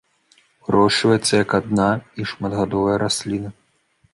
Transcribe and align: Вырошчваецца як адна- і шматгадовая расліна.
Вырошчваецца 0.69 1.33
як 1.43 1.49
адна- 1.59 1.91
і 2.23 2.27
шматгадовая 2.33 2.97
расліна. 3.07 3.49